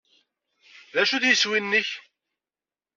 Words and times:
D 0.93 0.95
acu-t 1.01 1.25
yiswi-nnek? 1.29 1.89